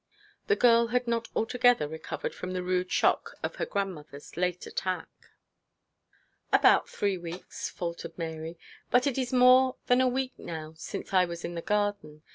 [0.47, 5.07] The girl had not altogether recovered from the rude shock of her grandmother's late attack.
[6.51, 8.57] 'About three weeks,' faltered Mary.
[8.89, 12.23] 'But it is more than a week now since I was in the garden.